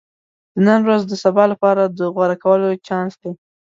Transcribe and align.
•د 0.53 0.57
نن 0.67 0.79
ورځ 0.87 1.01
د 1.07 1.13
سبا 1.23 1.43
لپاره 1.53 1.83
د 1.85 1.99
غوره 2.13 2.35
کولو 2.43 2.67
چانس 2.87 3.13
دی. 3.21 3.31